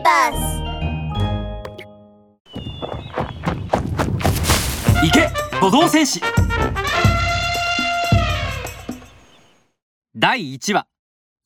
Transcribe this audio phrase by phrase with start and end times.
[0.00, 0.62] ビバス
[5.02, 5.28] 行け
[5.60, 6.22] 歩道戦士。
[10.16, 10.86] 第1話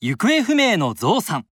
[0.00, 1.46] 行方不明のゾウさん。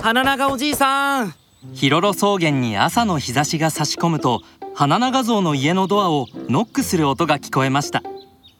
[0.00, 1.34] 花長おじいさん。
[1.72, 4.42] ヒロロ草原に朝の日差しが差し込むと
[4.74, 8.02] 花長ゾウの家のドアをノックする音が聞こえました。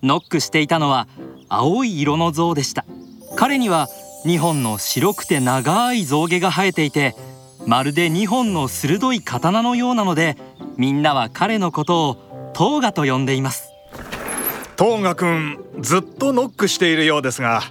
[0.02, 1.06] ノックしていたのは
[1.48, 2.84] 青い色のゾウでした。
[3.36, 3.86] 彼には
[4.24, 7.14] 2本の白くて長い象牙が生えていて
[7.66, 10.36] まるで2本の鋭い刀のようなので
[10.76, 13.70] みんなは彼のことをトーガと呼んでいます。
[14.76, 17.62] トーガくんずっとノックしているようですが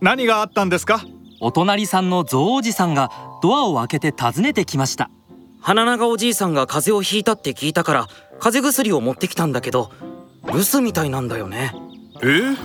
[0.00, 1.04] 何があったんですか？
[1.40, 3.10] お隣さんのゾウおじさんが
[3.42, 5.10] ドアを開けて訪ねてきました。
[5.60, 8.06] 花長おじいさんが風邪をひいたって聞いたから
[8.38, 9.90] 風邪薬を持ってきたんだけど
[10.46, 11.72] 留守みたいなんだよね。
[12.22, 12.56] え？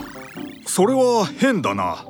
[0.66, 2.06] それは変だな。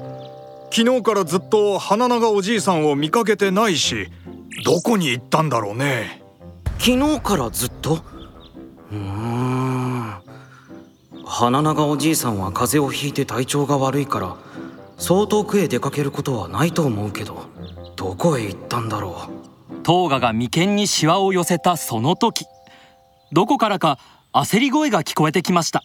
[0.73, 4.09] 昨日からずっと花長おじいさんを見かけてないし
[4.63, 6.21] どこに行ったんだろうね。
[6.79, 8.03] 昨日からずっと？
[8.91, 10.21] うーん。
[11.25, 14.35] 花長おじいさんは風邪をひいて体調が悪いから
[14.97, 17.45] そう遠くへ出かけることはないと思うけど
[17.95, 19.29] どこへ行ったんだろ
[19.83, 22.45] トーガが眉間にシワを寄せたその時
[23.31, 23.97] どこからか
[24.33, 25.83] 焦り声が聞こえてきました。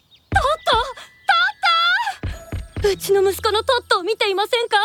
[2.83, 4.77] うちの息子のトットを見ていませんか？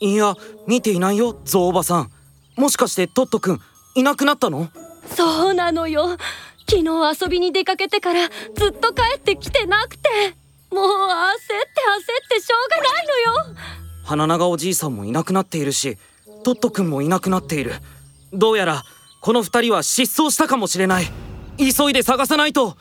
[0.00, 2.10] ういや見ていないよゾウおばさん
[2.56, 3.60] もしかしてトットくん
[3.94, 4.68] いなくなったの？
[5.06, 6.16] そうなのよ。
[6.68, 10.08] 昨日遊びに出かけてからずっと帰ってきてなくて。
[10.70, 13.56] もう焦って焦ってしょうがないのよ。
[14.04, 15.98] 花長おじいさんもいなくなっているし
[16.44, 17.72] トットくんもいなくなっている。
[18.32, 18.84] どうやら
[19.20, 21.06] この二人は失踪したかもしれない。
[21.58, 22.76] 急いで探さないと。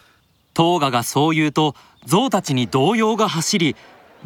[0.54, 1.74] トーガがそう言うと
[2.06, 3.76] ゾウたちに動揺が走り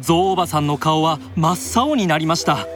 [0.00, 2.66] ゾウおばさんの顔は真っ青になりました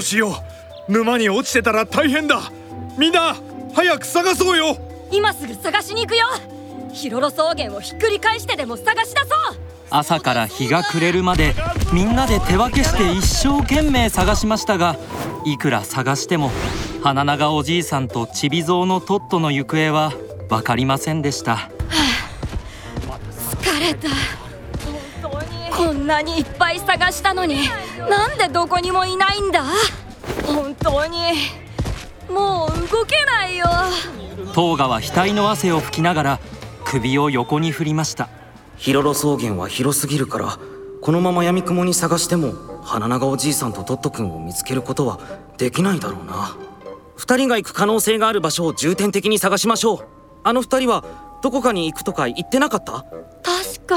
[0.00, 0.42] うしよ
[0.88, 0.92] う。
[0.92, 2.50] 沼に落ちてたら大変だ。
[2.98, 3.36] みんな
[3.74, 4.76] 早く探そうよ。
[5.12, 6.26] 今すぐ探しに行くよ。
[6.92, 9.28] ヒロロ草原をひっくり返してでも探し出そう。
[9.90, 11.54] 朝から日が暮れるまで
[11.92, 14.96] みんなで手分けして一生懸命探しましたが
[15.44, 16.52] いくら探しても
[17.02, 20.12] 花長おじいさんとちびぞうのトットの行方は
[20.48, 21.70] 分かりませんでした。
[23.60, 24.08] 疲れた
[26.10, 27.68] なにいっぱい探したのに
[28.08, 29.62] なんでどこにもいないんだ？
[30.44, 31.18] 本当に。
[32.28, 33.66] もう動けないよ。
[34.52, 36.40] トーガは額の汗を拭きながら
[36.84, 38.28] 首を横に振りました。
[38.76, 40.58] ヒロロ草原は広すぎるから
[41.00, 45.20] このまま闇雲に探しても花長おじいさんとトットくんを見つけることは
[45.58, 46.56] できないだろうな。
[47.16, 50.06] 二人が行く可能性がある場所を重点的に探しましょう。
[50.42, 51.04] あの二人は
[51.42, 53.04] どこかに行くとか言ってなかった？
[53.42, 53.96] 確か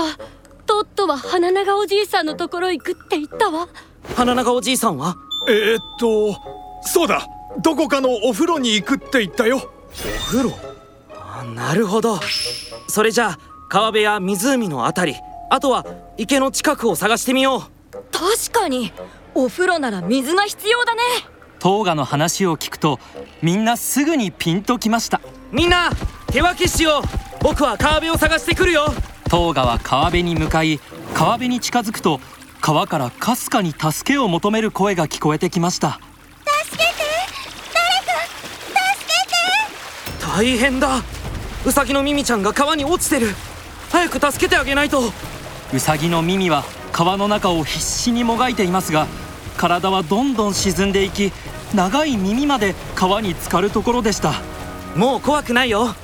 [0.84, 3.70] トットは花長おじいさんのところ行くって言ったわ。
[4.16, 5.16] 花長おじいさんは？
[5.48, 6.38] えー、っと
[6.82, 7.26] そうだ。
[7.62, 9.62] どこかのお風呂に行くって言ったよ。
[9.62, 10.52] お風呂？
[11.10, 12.20] あなるほど。
[12.90, 13.40] それじゃあ
[13.70, 15.16] 川辺や湖のあたり
[15.50, 15.86] あとは
[16.18, 17.98] 池の近くを探してみよう。
[18.12, 18.92] 確かに。
[19.36, 21.02] お風呂なら水が必要だね。
[21.60, 23.00] トーガの話を聞くと
[23.42, 25.22] みんなすぐにピンときました。
[25.50, 25.92] みんな
[26.28, 27.04] 手分けしよう。
[27.42, 28.88] 僕は川辺を探してくるよ
[29.34, 30.80] トーガは川辺に向かい
[31.16, 32.20] 川辺に近づくと
[32.62, 36.00] 川からかすかに助けを求める声が聞こえてきました。
[40.22, 41.02] 大変だ。
[41.66, 43.30] ウサギのミミちゃんが川に落ちてる。
[43.90, 45.12] 早く助けてあげないと。
[45.74, 49.08] ウサギのミミは川の中を必死にもがいていますが
[49.58, 51.32] 体はどんどん沈んでいき
[51.74, 54.34] 長い耳まで川に浸かるところでした。
[54.96, 55.96] もう怖くないよ。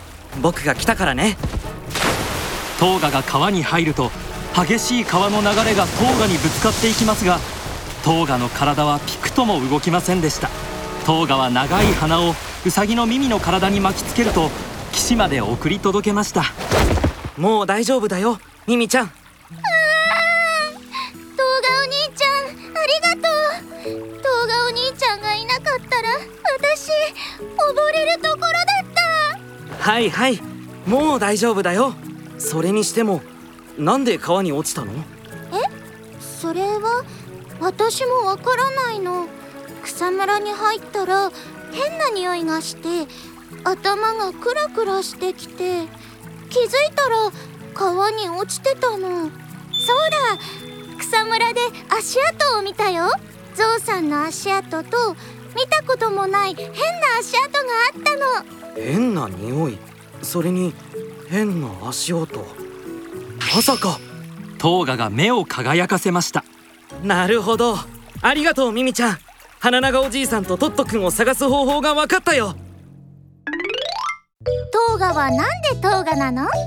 [0.41, 1.37] 僕が来たからね
[2.79, 4.09] トーガが川に入ると
[4.55, 7.39] 激しい川の流れがトーガにぶつかっていきますが
[8.03, 10.49] トーガの体はピクとも動きませんでした。
[11.05, 12.33] トーガは長い鼻を
[12.65, 14.49] ウサギの耳の体に巻きつけると
[14.93, 16.45] 岸まで送り届けました。
[17.37, 19.07] もう大丈夫だよミミちゃん。
[19.07, 19.17] 動画
[21.81, 22.29] お兄ちゃん
[22.77, 23.19] ありがと
[23.89, 23.91] う。
[24.21, 26.07] 動画お兄ちゃんがいなかったら
[26.57, 26.93] 私溺
[27.93, 28.47] れるところだ
[28.83, 28.85] っ
[29.77, 29.91] た。
[29.91, 30.41] はいはい
[30.85, 31.93] もう大丈夫だよ
[32.39, 33.21] それにしても
[33.77, 34.91] なんで川に落ちたの？
[36.19, 37.03] それは
[37.59, 39.27] 私もわからないの。
[39.83, 41.31] 草むらに入ったら
[41.71, 43.07] 変な匂いがして
[43.63, 45.83] 頭がクラクラしてきて
[46.49, 47.31] 気づいたら
[47.73, 48.99] 川に落ちてたの。
[48.99, 49.31] そうだ。
[50.99, 53.09] 草むらで足跡を見たよ。
[53.55, 55.15] ゾウさんの足跡と
[55.55, 56.73] 見たこともない変な
[57.19, 57.59] 足跡が
[57.93, 58.81] あったの。
[58.81, 59.77] 変な匂い？
[60.21, 60.73] それに
[61.29, 62.43] 変な足音。
[63.39, 63.99] まさか。
[64.57, 66.43] トーガが目を輝かせました。
[67.03, 67.75] なるほど。
[68.21, 69.17] ありがとうミミちゃん。
[69.59, 72.55] 花長おじいさんとトットくんを探す方法が分かったよ。
[74.89, 76.47] トーガはなんでトーガなの？
[76.47, 76.57] トー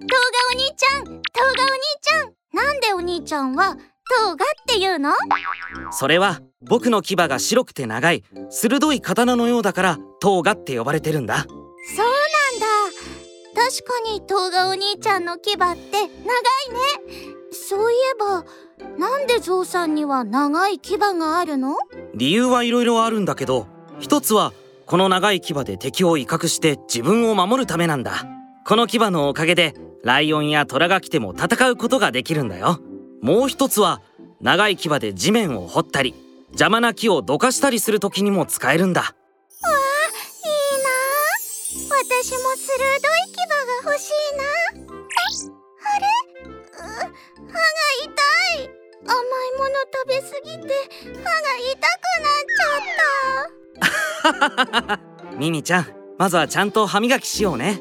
[0.00, 0.06] ガ
[0.50, 1.04] お兄ちゃん。
[1.04, 2.32] トーガお兄ちゃん。
[2.54, 3.76] なんでお兄ちゃんは
[4.24, 5.12] トーガっていうの？
[5.90, 11.44] それは僕の牙が白くて長い鋭い刀のようだからトーガって呼ばれてるんだ。
[11.46, 12.66] そうなんだ。
[13.54, 16.10] 確かにトーガお兄ちゃんの牙って長いね。
[17.50, 18.44] そういえば
[18.98, 21.76] なんでゾウさんには長い牙があるの？
[22.14, 23.66] 理由はいろいろあるんだけど
[23.98, 24.52] 一つは
[24.86, 28.24] この長い牙で敵を威嚇して自分を守るためなんだ。
[28.64, 29.74] この牙のおかげで
[30.04, 32.80] ライオンやトラが来ても戦うことができるんだよ
[33.22, 34.00] もう一つは
[34.40, 36.14] 長い牙で地面を掘ったり
[36.48, 39.02] 邪魔な木をどかしたりする時にも使えるんだ。
[39.02, 39.08] いい
[40.82, 40.90] な。
[41.94, 44.42] あ私も鋭い牙が欲しいな。
[45.84, 46.06] あれ？
[46.70, 47.08] う歯が
[48.02, 48.08] 痛
[48.62, 48.70] い。
[49.04, 51.36] 甘いもの食べすぎて歯が
[51.70, 55.00] 痛くなっちゃった。
[55.38, 55.86] ミミちゃん
[56.18, 57.80] まずはちゃんと歯磨きしようね